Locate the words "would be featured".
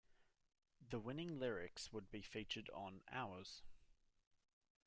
1.93-2.71